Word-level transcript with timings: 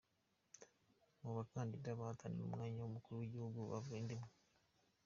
Mu 1.21 1.29
bakandida 1.37 1.97
bahatanira 1.99 2.43
umwanya 2.47 2.79
w’umukuru 2.81 3.15
w’Igihugu 3.17 3.59
bava 3.69 3.91
inda 3.99 4.13
imwe. 4.17 4.31